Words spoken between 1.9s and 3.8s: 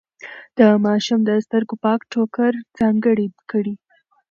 ټوکر ځانګړی کړئ.